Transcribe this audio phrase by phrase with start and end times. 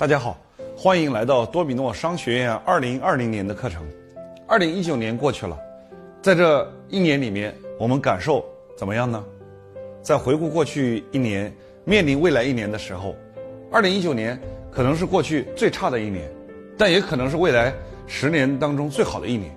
[0.00, 0.34] 大家好，
[0.74, 3.86] 欢迎来到多米诺商学院二零二零年的课程。
[4.46, 5.60] 二零一九年过去了，
[6.22, 8.42] 在这一年里面，我们感受
[8.78, 9.22] 怎么样呢？
[10.00, 11.54] 在回顾过去一年，
[11.84, 13.14] 面临未来一年的时候，
[13.70, 14.40] 二零一九年
[14.72, 16.26] 可能是过去最差的一年，
[16.78, 17.70] 但也可能是未来
[18.06, 19.54] 十年当中最好的一年。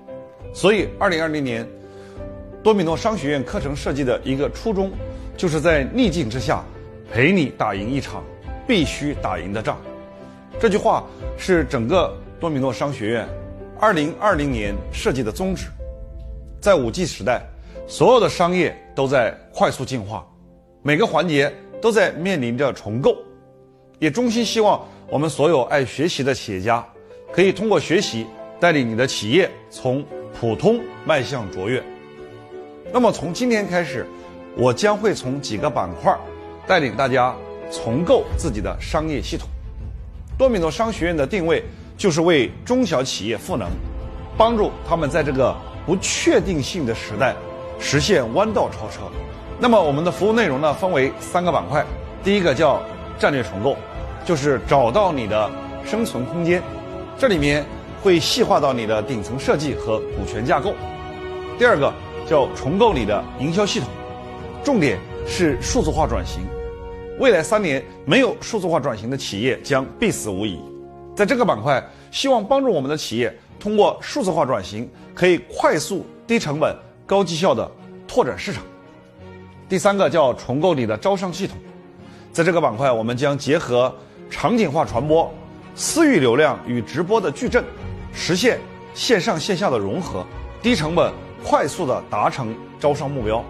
[0.54, 1.66] 所以，二零二零年，
[2.62, 4.92] 多米诺商学院课程设计的一个初衷，
[5.38, 6.66] 就是在逆境之下，
[7.10, 8.22] 陪你打赢一场
[8.68, 9.78] 必须打赢的仗。
[10.60, 11.04] 这句话
[11.38, 13.28] 是整个多米诺商学院
[13.80, 15.68] 二零二零年设计的宗旨。
[16.62, 17.42] 在五 G 时代，
[17.88, 20.26] 所有的商业都在快速进化。
[20.82, 23.18] 每个环节都在面临着重构，
[24.00, 26.86] 也衷心希望我们所有爱学习的企业家，
[27.32, 28.26] 可以通过学习
[28.60, 30.06] 带领你的企业从
[30.40, 31.84] 普通迈向卓越。
[32.94, 34.06] 那么从今天开始，
[34.56, 36.18] 我将会从几个板块
[36.66, 37.36] 带领大家
[37.70, 39.50] 重构自己的商业系统。
[40.44, 41.64] 多米诺商学院的定位
[41.96, 43.66] 就是为中小企业赋能，
[44.38, 45.56] 帮助他们在这个
[45.86, 47.34] 不确定性的时代
[47.80, 49.04] 实现弯道超车。
[49.58, 51.86] 那么我们的服务内容呢，分为三个板块。
[52.26, 52.84] 第一个叫
[53.18, 53.78] 战略重构，
[54.26, 55.50] 就是找到你的
[55.86, 56.62] 生存空间，
[57.18, 57.66] 这里面
[58.02, 60.74] 会细化到你的顶层设计和股权架构。
[61.58, 61.90] 第二个
[62.28, 63.88] 叫重构你的营销系统，
[64.62, 66.42] 重点是数字化转型。
[67.20, 70.60] 未来三年没有数字化转型的企业将必死无疑。
[71.16, 77.70] 在这个板块，希望帮助我们的企业通过数字化转型，可以快速、低成本、高绩效的
[78.08, 78.64] 拓展市场。
[79.70, 81.56] 第三个叫重构你的招商系统，
[82.32, 83.94] 在这个板块，我们将结合
[84.30, 85.32] 场景化传播、
[85.76, 87.64] 私域流量与直播的矩阵，
[88.12, 88.60] 实现
[88.96, 90.26] 线上线下的融合，
[90.64, 93.44] 低成本、快速的达成招商目标。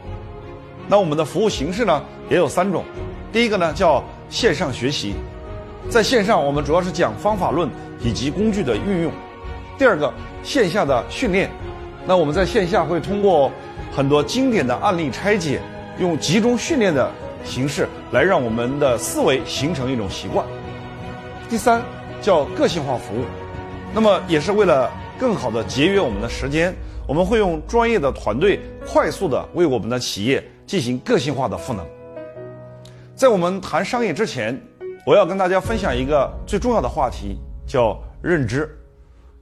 [0.86, 2.84] 那我们的服务形式呢，也有三种。
[3.34, 5.16] 第一个呢叫线上学习，
[5.90, 7.68] 在线上我们主要是讲方法论
[8.00, 9.12] 以及工具的运用。
[9.78, 10.14] 第二个
[10.44, 11.50] 线下的训练，
[12.06, 13.52] 那我们在线下会通过
[13.92, 15.60] 很多经典的案例拆解。
[16.00, 17.08] 用集中训练的
[17.46, 20.44] 形式来让我们的思维形成一种习惯。
[21.48, 21.84] 第三
[22.20, 23.26] 叫个性化服务，
[23.94, 26.74] 那么也是为了更好的节约我们的时间，
[27.08, 31.86] 我们会用专业的团队快速的为我们的企业进行个性化的赋能。
[33.24, 34.62] 在我们谈商业之前，
[35.06, 38.70] 我要跟大家分享一个最重要的话题，叫认知，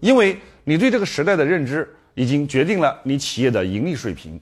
[0.01, 4.39] 因为你对这个时代的认知已经决定了你企业的盈利水平，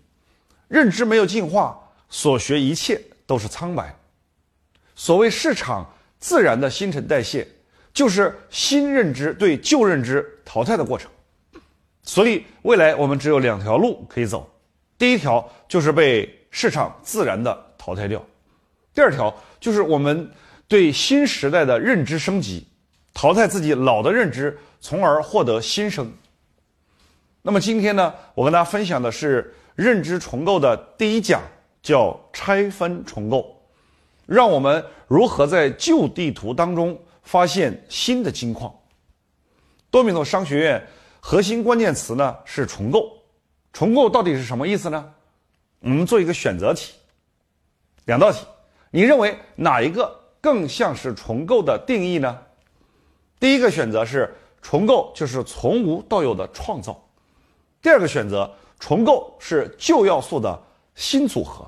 [0.68, 1.80] 认知没有进化。
[2.10, 3.96] 所学一切都是苍白。
[4.94, 5.90] 所谓市场
[6.20, 7.48] 自然的新陈代谢，
[7.94, 11.10] 就是新认知对旧认知淘汰的过程。
[12.04, 14.52] 所以未来我们只有两条路可以走：
[14.98, 18.20] 第一条就是被市场自然的淘汰掉；
[19.00, 20.30] 第二条就是我们
[20.68, 22.68] 对新时代的认知升级，
[23.14, 26.12] 淘汰自己老的认知，从而获得新生。
[27.42, 31.42] 那么今天呢，我跟大家分享的是认知重构的第一讲。
[31.82, 33.64] 叫拆分重构，
[34.26, 38.70] 让我们如何在旧地图当中发现新的金矿。
[39.90, 40.86] 多米诺商学院
[41.22, 43.10] 核心关键词呢是重构，
[43.72, 45.14] 重构到底是什么意思呢？
[45.80, 46.96] 我们做一个选择题，
[48.04, 48.46] 两道题，
[48.92, 52.40] 你认为哪一个更像是重构的定义呢？
[53.40, 57.02] 第一个选择是重构就是从无到有的创造，
[57.82, 60.64] 第二个选择重构是旧要素的。
[60.96, 61.66] 新组合。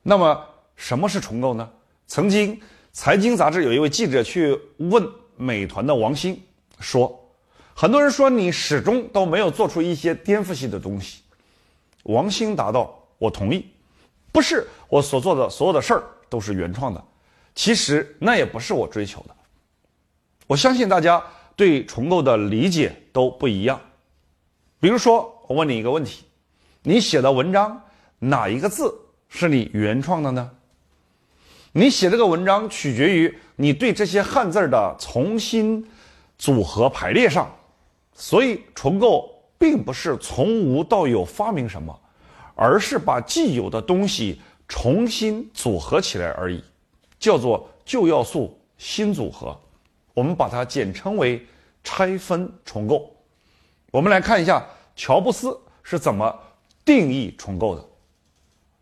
[0.00, 0.46] 那么
[0.76, 1.68] 什么是重构呢？
[2.06, 2.60] 曾经
[2.92, 5.04] 财经杂志有一位记者去问
[5.36, 6.40] 美团的王兴
[6.78, 7.28] 说
[7.74, 11.22] ：“很多人说你始终都没有做出一些颠覆性的东西。”
[12.04, 13.66] 王兴答道：“我同意，
[14.36, 17.02] 不是我所做的所有的事儿都是原创的。
[17.54, 19.34] 其实那也不是我追求的。
[20.46, 21.24] 我相信大家
[21.56, 23.80] 对重构的理解都不一样。
[24.78, 26.26] 比如说，我问你一个问题：
[26.82, 27.82] 你写的文章。”
[28.18, 28.94] 哪一个字
[29.28, 30.50] 是你原创的呢？
[31.72, 35.86] 你写这个文章取决于你对这些汉字的重新
[36.36, 37.50] 组合排列上，
[38.12, 41.98] 所以重构并不是从无到有发明什么，
[42.56, 46.64] 而是把既有的东西重新组合起来而已，
[47.20, 49.56] 叫做旧要素新组合，
[50.14, 51.46] 我们把它简称为
[51.84, 53.14] 拆分重构。
[53.92, 54.66] 我们来看一下
[54.96, 56.34] 乔布斯是怎么
[56.84, 57.84] 定义重构的。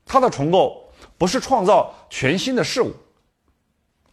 [0.07, 0.89] 他的重构
[1.19, 2.93] 不是创造全新的事物，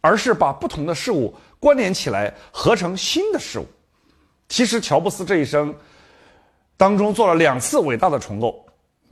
[0.00, 3.66] 而是把不同的事物关联起来，合成新的事物。
[4.48, 5.74] 其实，乔布斯这一生
[6.76, 8.66] 当中做了两次伟大的重构，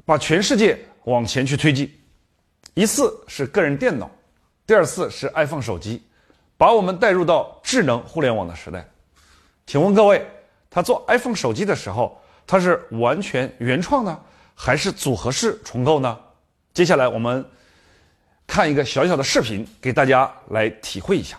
[0.04, 1.90] 把全世界往前去推进。
[2.74, 4.10] 一次是个人电脑，
[4.66, 6.02] 第二次是 iPhone 手机，
[6.56, 8.88] 把我们带入到智能互联网的时代。
[9.66, 10.26] 请问各位，
[10.70, 14.20] 他做 iPhone 手机的时候，他是完全原创呢，
[14.54, 16.18] 还是组合式重构呢？
[16.72, 17.44] 接下来我们
[18.46, 21.38] 看一个小小的视频，给大家来体会一下。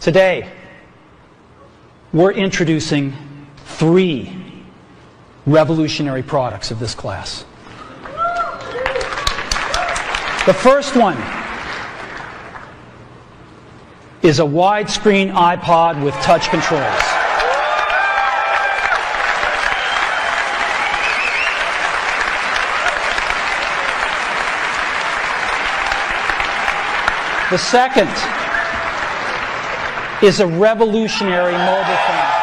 [0.00, 0.46] Today,
[2.12, 3.12] we're introducing
[3.78, 4.28] three
[5.48, 7.44] revolutionary products of this class.
[10.46, 11.16] The first one
[14.22, 16.82] is a widescreen iPod with touch controls.
[27.50, 28.10] The second
[30.22, 32.37] is a revolutionary mobile phone.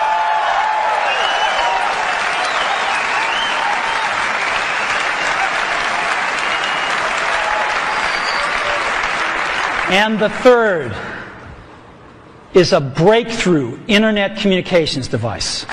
[9.89, 10.95] And the third
[12.55, 15.65] is a breakthrough internet communications device.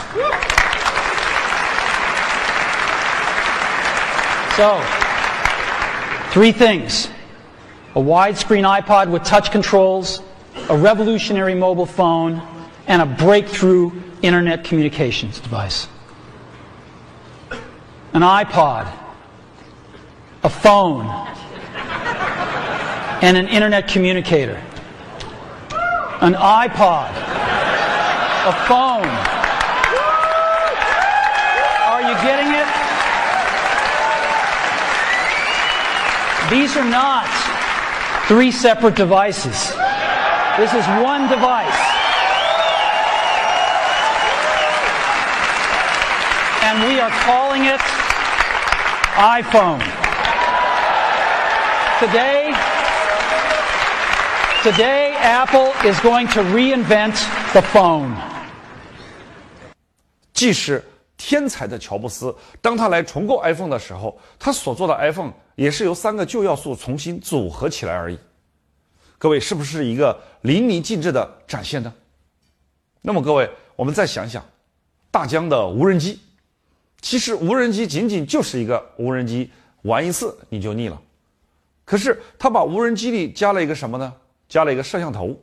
[4.57, 4.85] So,
[6.31, 7.09] three things
[7.95, 10.21] a widescreen iPod with touch controls,
[10.69, 12.43] a revolutionary mobile phone,
[12.87, 13.93] and a breakthrough
[14.23, 15.89] internet communications device.
[18.13, 18.93] An iPod,
[20.43, 21.07] a phone,
[23.23, 24.61] and an internet communicator.
[26.21, 27.11] An iPod,
[28.47, 29.07] a phone.
[31.87, 32.67] Are you getting it?
[36.51, 37.29] These are not
[38.27, 39.71] three separate devices.
[40.59, 41.81] This is one device.
[46.65, 47.81] And we are calling it
[49.15, 49.81] iPhone.
[52.01, 52.53] Today,
[54.63, 57.17] today Apple is going to reinvent
[57.53, 58.15] the phone.
[60.33, 60.85] 既是
[61.17, 68.17] 天才的乔布斯，当他来重构 iPhone 的时候，他所做的 iPhone 也是由三个旧要素重新组合起来而已。
[69.19, 71.93] 各位，是不是一个淋漓尽致的展现呢？
[73.01, 74.45] 那么，各位，我们再想想，
[75.11, 76.21] 大疆的无人机，
[77.01, 79.51] 其实无人机仅仅就是一个无人机，
[79.83, 81.01] 玩一次你就腻了。
[81.85, 84.13] 可是，他把无人机里加了一个什么呢？
[84.53, 85.35] 加了一个摄像头，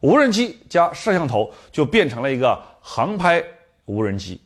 [0.00, 3.42] 无人机加摄像头就变成了一个航拍
[3.86, 4.38] 无人机。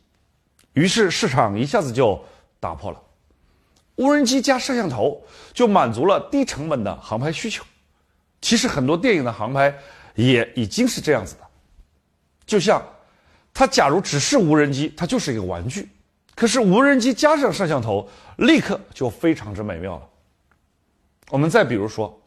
[0.71, 2.17] 于是市场一下子就
[2.61, 3.03] 打破了，
[3.95, 7.61] 无人机加摄像头就满足了低成本的航拍需求。
[8.39, 9.77] 其实很多电影的航拍
[10.15, 11.41] 也已经是这样子的，
[12.45, 12.81] 就像
[13.53, 15.83] 它假如只是无人机，它就是一个玩具；
[16.35, 18.07] 可是无人机加上摄像头，
[18.37, 20.07] 立刻就非常之美妙了。
[21.31, 22.17] 我们再比如说，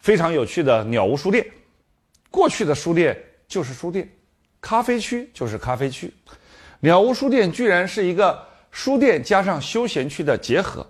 [0.00, 1.46] 非常有趣的鸟屋书店，
[2.30, 3.16] 过去的书店
[3.46, 4.08] 就是书店，
[4.60, 6.12] 咖啡区就是咖啡区。
[6.80, 10.86] 鸟屋书店居然是一个书店加上休闲区的结合，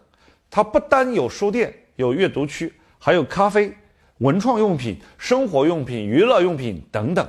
[0.49, 3.73] 它不单有书店、有阅读区，还有咖啡、
[4.19, 7.29] 文创用品、生活用品、娱乐用品等等。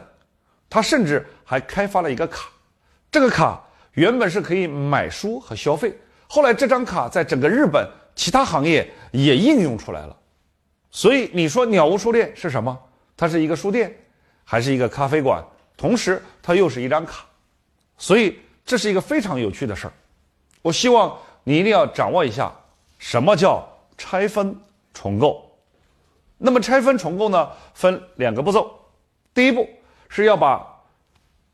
[0.69, 2.49] 它甚至还开发了一个卡，
[3.11, 3.61] 这个卡
[3.93, 5.91] 原本是可以买书和消费，
[6.27, 7.85] 后来这张卡在整个日本
[8.15, 10.15] 其他行业也应用出来了。
[10.91, 12.77] 所以你说鸟屋书店是什么？
[13.17, 13.95] 它是一个书店，
[14.43, 15.43] 还是一个咖啡馆？
[15.75, 17.25] 同时，它又是一张卡，
[17.97, 18.37] 所以。
[18.63, 19.93] 这是一个非常有趣的事儿，
[20.61, 22.53] 我希望你一定要掌握一下
[22.99, 24.55] 什么叫拆分
[24.93, 25.51] 重构。
[26.37, 28.71] 那么拆分重构呢，分两个步骤。
[29.33, 29.67] 第一步
[30.07, 30.65] 是要把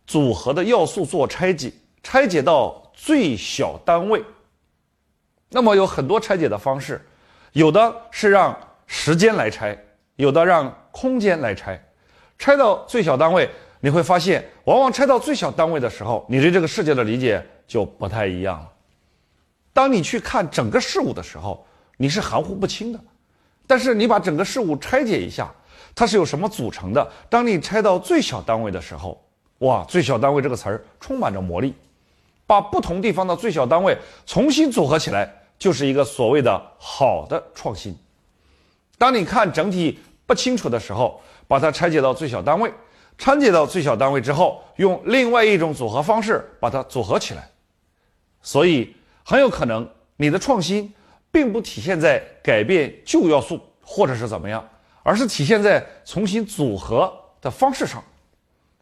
[0.06, 1.72] 组合的要素做拆解，
[2.04, 4.24] 拆解到最小单位。
[5.50, 7.04] 那么有很多拆解的方式，
[7.54, 8.56] 有的是让
[8.88, 9.78] 时间来拆，
[10.16, 11.80] 有的让空间来拆，
[12.40, 13.48] 拆到最小单位。
[13.80, 18.68] 你会发现，往往拆到最小单位的时候，你对这个世界的理解就不太一样了。
[19.72, 21.64] 当你去看整个事物的时候，
[21.96, 23.00] 你是含糊不清的；
[23.68, 25.54] 但是你把整个事物拆解一下，
[25.94, 27.08] 它是由什么组成的？
[27.30, 29.24] 当你拆到最小单位的时候，
[29.60, 31.76] 哇，最小单位这个词儿充满着魔力，
[32.48, 37.96] 把不同地方的最小单位重新组合起来，就是一个所谓的好的创新。
[38.98, 42.72] 当你看整体不清楚的时候，把它拆解到最小单位。
[43.18, 47.50] 拆解到最小单位之后，用另外一种组合方式把它组合起来，
[48.44, 50.94] 所以很有可能你的创新
[51.32, 54.64] 并不体现在改变旧要素或者是怎么样，
[55.02, 57.12] 而是体现在重新组合
[57.42, 58.04] 的方式上。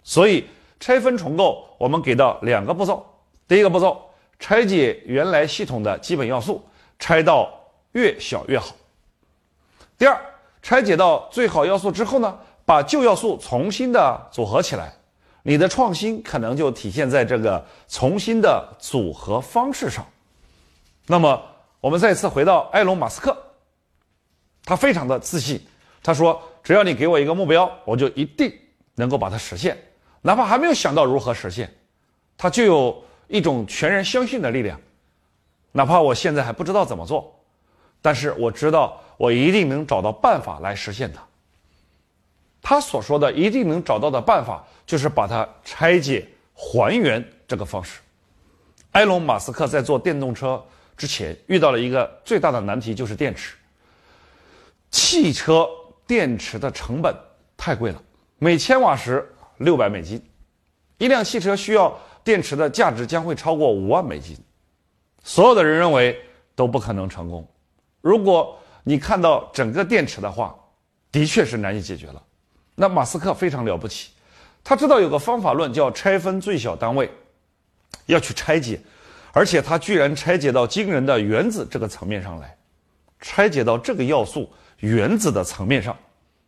[0.04, 0.46] 所以
[0.82, 3.06] 拆分重构，我们给到两个步骤：
[3.48, 4.04] 第一个步骤，
[4.38, 6.62] 拆解原来系统的基本要素，
[7.00, 7.50] 拆到
[7.94, 8.76] 越小越好；
[9.98, 10.20] 第二，
[10.62, 12.38] 拆解到最好要素之后呢？
[12.68, 14.92] 把旧要素重新的组合起来，
[15.44, 20.04] 你的创新可能就体现在这个重新的组合方式上。
[21.06, 21.40] 那么，
[21.80, 23.38] 我们再次回到埃隆·马斯克，
[24.64, 25.64] 他非常的自信，
[26.02, 28.52] 他说：“只要你给我一个目标，我就一定
[28.96, 29.78] 能够把它实现，
[30.24, 31.72] 哪怕还没有想到如何实现，
[32.36, 34.82] 他就有一种全然相信的力量。
[35.72, 37.40] 哪怕我现在还不知道怎么做，
[38.02, 41.22] 但是我知道我一定能找到办法来实现它。”
[42.62, 48.00] 他所说的一定能找到的办法，就是把它拆解还原这个方式。
[48.94, 50.60] 埃隆·马斯克在做电动车
[50.98, 53.56] 之前遇到了一个最大的难题，就是电池。
[54.90, 55.68] 汽车
[56.08, 57.16] 电池的成本
[57.56, 58.02] 太贵了，
[58.40, 60.20] 每千瓦时六百美金，
[60.98, 64.36] 一辆汽车需要电池的价值将会超过五万美金。
[65.24, 66.20] 所有的人认为
[66.56, 67.48] 都不可能成功。
[68.06, 70.56] 如果你看到整个电池的话，
[71.12, 72.22] 的确是难以解决了。
[72.76, 74.12] 那马斯克非常了不起，
[74.64, 77.10] 他知道有个方法论叫拆分最小单位，
[78.06, 78.80] 要去拆解，
[79.32, 82.56] 而且他居然拆解到惊人的原子这个层面上来，
[83.22, 84.48] 拆解到这个要素
[84.82, 85.98] 原子的层面上。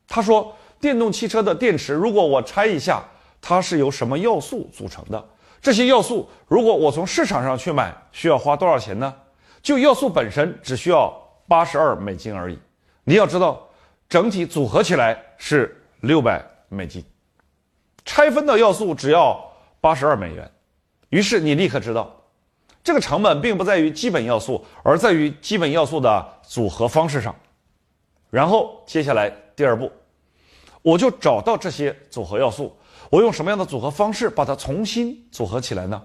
[0.08, 3.04] 他说，电动汽车的电池，如果我拆一下，
[3.42, 5.28] 它是由什么要素组成的？
[5.60, 9.12] 这些要素，如果我从市场上去买，需要花多少钱呢？
[9.64, 11.12] 就要素本身，只需要
[11.48, 12.60] 八十二美金而已。
[13.04, 13.68] 你要知道，
[14.08, 15.74] 整体组合起来是。
[16.02, 17.04] 六百美金，
[18.06, 19.44] 拆分的要素只要
[19.82, 20.50] 八十二美元，
[21.10, 22.16] 于是你立刻知道，
[22.84, 27.36] 这个成本并不在于基本要素，而在于基本要素的组合方式上。
[28.30, 29.92] 然后接下来第二步，
[30.84, 32.78] 我就找到这些组合要素，
[33.10, 36.00] 我用什么样的组合方式把它重新组合起来呢？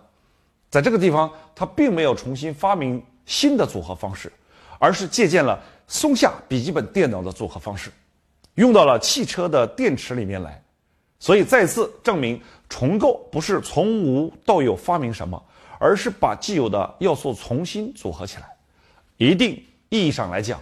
[0.71, 4.33] 在这个地方，他并没有重新发明新的组合方式，
[4.83, 7.89] 而是借鉴了松下笔记本电脑的组合方式。
[8.55, 10.61] 用到了汽车的电池里面来，
[11.21, 15.41] 所以再次证明重构不是从无到有发明什么，
[15.79, 18.57] 而是把既有的要素重新组合起来。
[19.19, 19.53] 一定
[19.89, 20.61] 意义上来讲，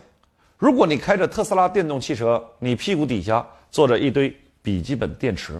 [0.58, 5.58] 如果你开着特斯拉电动汽车，你屁股底下坐着一堆笔记本电池，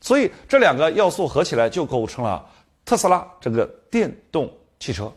[0.00, 2.48] 所以这两个要素合起来就构成了
[2.84, 5.12] 特斯拉这个电动汽车，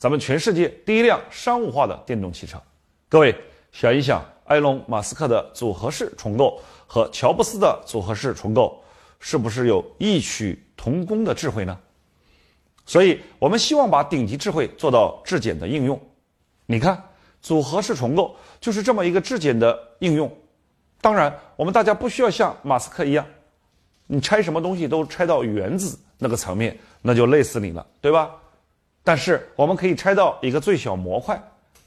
[0.00, 2.60] 咱们全世界第一辆商务化的电动汽车。
[3.08, 3.32] 各位
[3.70, 4.24] 想一想。
[4.46, 8.82] 埃隆·马斯克的组合式重构和乔布斯的组合式重构
[9.20, 11.78] 是不是有异曲同工的智慧呢？
[12.84, 16.00] 所以我们希望把顶级智慧做到质检的应用。
[16.66, 17.00] 你看，
[17.40, 20.28] 组合式重构就是这么一个质检的应用。
[21.00, 23.24] 当然，我们大家不需要像马斯克一样，
[24.08, 28.34] 你拆什么东西都拆到原子那个层面，那就累死你了，对吧？
[29.02, 31.42] 但是我们可以拆到一个最小模块，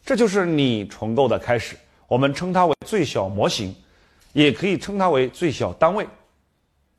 [0.05, 1.77] 这就是你重构的开始。
[2.07, 3.75] 我们称它为最小模型，
[4.33, 6.07] 也可以称它为最小单位。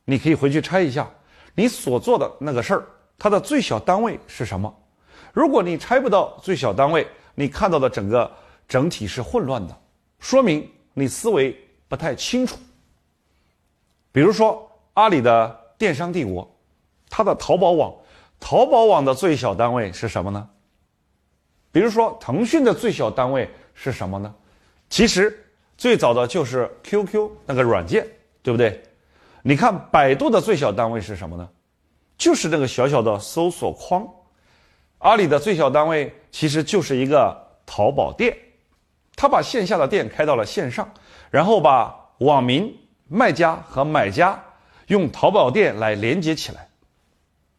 [0.03, 1.09] 你可以回去拆一下
[1.53, 2.85] 你所做的那个事儿，
[3.17, 4.73] 它的最小单位是什么？
[5.33, 8.29] 如果你拆不到最小单位，你看到的整个
[8.67, 9.77] 整体是混乱的，
[10.19, 11.55] 说明你思维
[11.87, 12.57] 不太清楚。
[14.11, 16.49] 比如说阿里的电商帝国，
[17.09, 17.93] 它的淘宝网，
[18.45, 20.47] 淘宝网的最小单位是什么呢？
[21.71, 24.35] 比如说腾讯的最小单位是什么呢？
[24.87, 25.35] 其实
[25.75, 28.05] 最早的就是 QQ 那个软件，
[28.43, 28.83] 对不对？
[29.41, 31.49] 你看百度的最小单位是什么呢？
[32.19, 34.07] 就是那个小小的搜索框。
[34.99, 37.35] 阿里的最小单位其实就是一个
[37.65, 38.37] 淘宝店，
[39.15, 40.87] 他把线下的店开到了线上，
[41.31, 42.71] 然后把网民、
[43.07, 44.39] 卖家和买家
[44.85, 46.64] 用淘宝店来连接起来。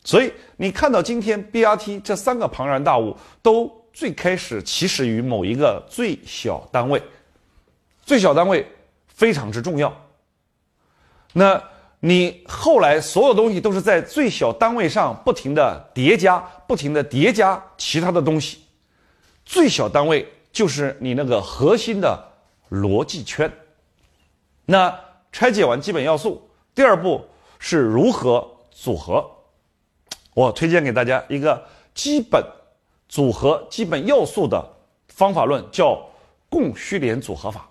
[0.06, 7.02] 所以你看到今天 BRT 这三个庞然大物，都最开始起始于某一个最小单位。
[8.04, 8.64] 最小单位
[9.08, 9.92] 非常之重要。
[11.32, 11.60] 那
[11.98, 18.60] 你后来所有东西都是在最小单位上不停的叠加，不停的叠加其他的东西。
[19.44, 22.16] 最小单位就是你那个核心的
[22.70, 23.52] 逻辑圈。
[24.66, 24.96] 那
[25.32, 27.26] 拆解完基本要素，第二步
[27.58, 29.28] 是如何组合。
[30.36, 32.44] 我推荐给大家一个基本
[33.08, 34.62] 组合基本要素的
[35.08, 35.98] 方法论，叫
[36.50, 37.66] 供需联组合法。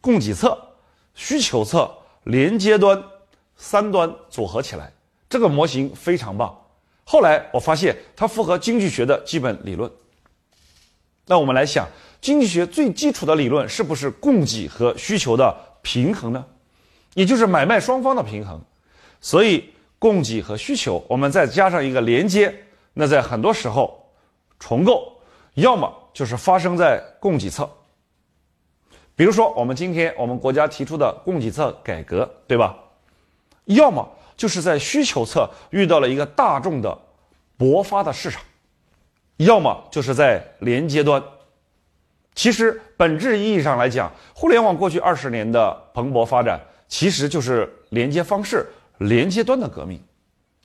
[0.00, 0.56] 供给侧、
[1.16, 3.02] 需求侧、连接端
[3.56, 4.92] 三端组合起来，
[5.28, 6.56] 这个模型非常棒。
[7.02, 9.90] 后来我发现它符合经济学的基本理论。
[11.26, 11.88] 那我们来想，
[12.20, 16.46] 经济学最基础的理论是不是供给和需求的平衡呢？
[17.14, 18.62] 也就是买卖双方的平衡。
[19.20, 22.54] 所以供给和需求，我们再加上一个连接，
[22.94, 24.12] 那在很多时候
[24.58, 25.12] 重构，
[25.54, 27.68] 要么就是发生在供给侧。
[29.16, 32.76] 比如说，我们今天我们国家提出的供给侧改革，对吧？
[33.64, 36.96] 要么就是在需求侧遇到了一个大众的
[37.58, 38.40] 勃发的市场，
[39.38, 41.20] 要么就是在连接端。
[42.36, 48.64] 其实本质意义上来讲，互联网过去二十年的蓬勃发展，其实就是连接方式、
[48.98, 50.02] 连接端的革命。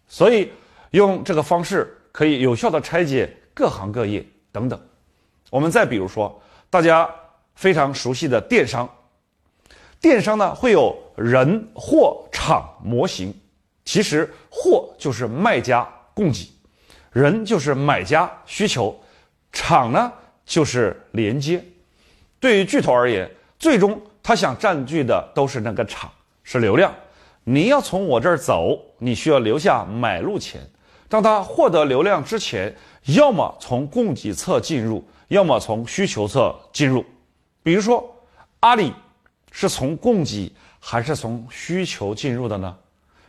[0.07, 0.51] 所以，
[0.91, 4.79] 用这个方式可以有效的拆解各行各业等等。
[5.49, 7.09] 我们再比如说，大家
[7.55, 8.89] 非常熟悉的电商，
[9.99, 13.33] 电商呢会有人、货、场、模型。
[13.85, 16.49] 其实货就是卖家供给，
[17.11, 18.97] 人就是买家需求，
[19.51, 20.11] 场呢
[20.45, 21.63] 就是连接。
[22.39, 26.11] 对于巨头而言，最终他想占据的都是那个场，
[26.43, 26.93] 是流量。
[27.43, 30.61] 你要从我这儿走，你需要留下买路钱。
[31.09, 32.73] 当他获得流量之前，
[33.05, 37.05] 要么从供给侧进入，要么从需求侧进入。
[37.61, 38.03] 比如说，
[38.61, 38.93] 阿里
[39.51, 42.75] 是从供给还是从需求进入的呢？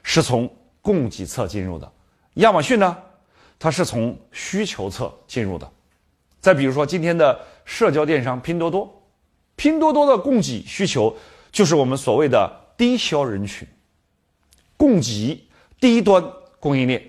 [0.02, 0.48] 是从
[0.80, 1.90] 供给侧进入的。
[2.34, 2.96] 亚马逊呢？
[3.58, 5.70] 它是从需求侧进入的。
[6.40, 9.02] 再比如说，今天的社交电商拼多多，
[9.56, 11.14] 拼多多的供给需求
[11.50, 13.66] 就是我们所谓的低销人群。
[14.84, 15.42] 供给
[15.80, 16.22] 低端
[16.60, 17.02] 供应链，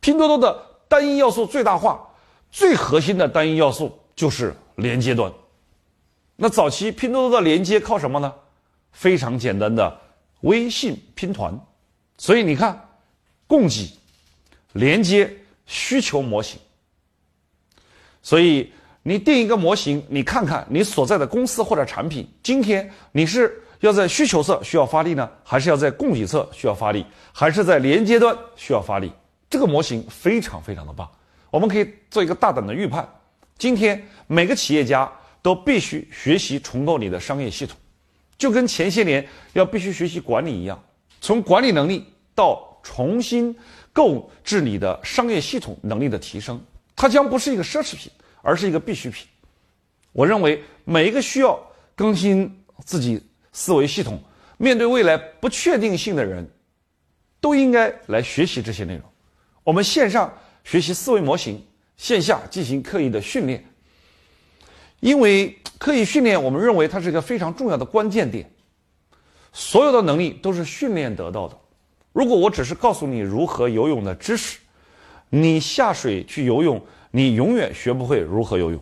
[0.00, 2.00] 拼多多的单一要素最大化，
[2.50, 5.30] 最核心的单一要素就是连接端。
[6.36, 8.32] 那早期拼多多的连接靠什么呢？
[8.92, 10.00] 非常简单的
[10.40, 11.54] 微信拼团。
[12.16, 12.82] 所以你看，
[13.46, 13.92] 供给、
[14.72, 15.30] 连接、
[15.66, 16.58] 需求模型。
[18.22, 18.72] 所以
[19.02, 23.62] 你定一个模型，你看看你所在的公司或者产品，今天你是。
[23.80, 29.10] 要在需求侧需要发力呢，还是要在供给侧需要发力，还是在连接端需要发力？
[29.48, 31.10] 这个模型非常非常的棒，
[31.50, 33.08] 我们可以做一个大胆的预判：
[33.58, 35.10] 今天每个企业家
[35.42, 37.76] 都必须学习重构你的商业系统，
[38.36, 40.80] 就跟前些年要必须学习管理一样，
[41.20, 43.56] 从管理能力到重新
[43.92, 46.62] 购置你的商业系统能力的提升，
[46.94, 48.12] 它将不是一个奢侈品，
[48.42, 49.26] 而是一个必需品。
[50.12, 51.58] 我认为每一个需要
[51.96, 53.20] 更新自己。
[53.52, 54.22] 思维系统
[54.56, 56.48] 面对未来不确定性的人，
[57.40, 59.02] 都应该来学习这些内容。
[59.64, 60.32] 我们线上
[60.64, 61.64] 学习思维模型，
[61.96, 63.64] 线下进行刻意的训练。
[65.00, 68.50] 因为刻意训练，我们认为它是一个非常重要的关键点。
[69.52, 71.58] 所有的能力都是训练得到的。
[72.12, 74.58] 如果我只是告诉你如何游泳的知识，
[75.30, 78.80] 你下水去游泳，你永远学不会如何游泳。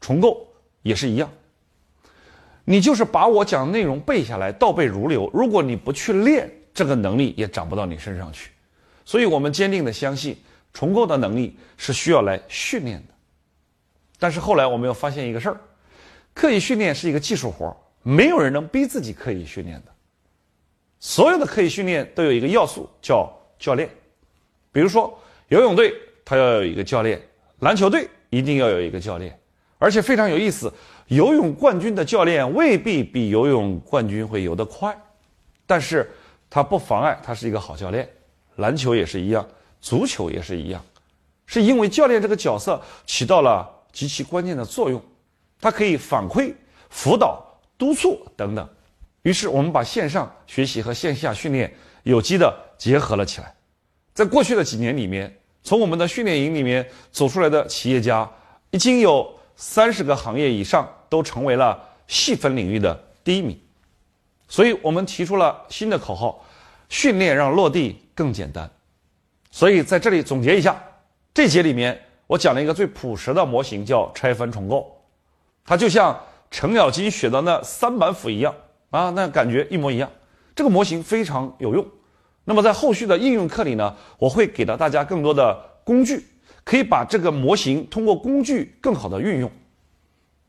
[0.00, 0.46] 重构
[0.82, 1.30] 也是一样。
[2.64, 5.30] 你就是把我讲的内容背下来，倒背如流。
[5.34, 8.50] 如果你不去练，这个能力也长不到你身上去。
[9.04, 10.36] 所以我们坚定的相信，
[10.72, 13.14] 重构的能力是需要来训练的。
[14.18, 15.60] 但是后来我们又发现一个事儿：
[16.32, 19.92] 刻意训练是一个技术活儿，没有人能逼自己刻意训练的。
[21.00, 23.90] 所有的刻意训练都有一个要素叫教练。
[24.72, 25.16] 比如说
[25.48, 25.92] 游泳队，
[26.24, 27.18] 他要有一个教练；
[27.58, 29.38] 篮球队一定要有一个教练。
[29.78, 30.72] 而且非常有意思，
[31.08, 34.96] 游泳冠军的教练未必比游泳冠军会游得快，
[35.66, 36.10] 但是
[36.48, 38.08] 他不妨碍他是一个好教练。
[38.56, 39.46] 篮球也是一样，
[39.80, 40.82] 足球也是一样，
[41.44, 45.02] 是因为教练这个角色起到了极其关键的作用，
[45.60, 46.54] 他可以反馈、
[46.88, 47.44] 辅导、
[47.76, 48.66] 督促等等。
[49.22, 51.70] 于是我们把线上学习和线下训练
[52.04, 53.54] 有机的结合了起来。
[54.14, 58.26] 在过去的几年里面，从我们的训练营里面走出来的企业家
[58.70, 59.30] 已经有。
[59.56, 63.58] 三十个行业以上都成为了细分领域的第一名，
[64.48, 66.44] 所以我们提出了新的口号：
[66.88, 68.70] 训练让落地更简单。
[69.50, 70.76] 所以在这里总结一下，
[71.32, 75.00] 这节里面我讲了一个最朴实的模型，叫拆分重构。
[75.64, 76.18] 它就像
[76.50, 78.54] 程咬金学的那三板斧一样
[78.90, 80.10] 啊，那感觉一模一样。
[80.54, 81.86] 这个模型非常有用。
[82.44, 86.26] 那么在后续的应用课里呢，我会给到大家更多的工具。
[86.64, 89.50] 可以把这个模型通过工具更好的运用，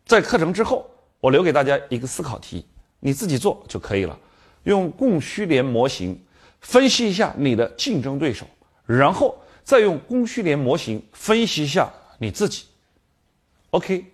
[0.05, 2.65] 在课程之后，我留给大家一个思考题，
[2.99, 4.17] 你自己做就可以了。
[4.63, 6.19] 用供需连模型
[6.61, 8.47] 分析一下你的竞争对手，
[8.85, 12.63] 然后再用供需连模型分析一下你自己。
[13.71, 14.05] OK，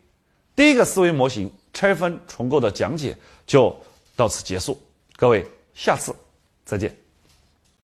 [0.55, 3.73] 第一个思维模型拆分重构的讲解就
[4.15, 4.77] 到此结束，
[5.15, 6.13] 各位下次
[6.65, 7.00] 再见。